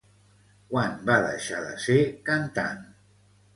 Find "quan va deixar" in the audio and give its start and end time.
0.71-1.61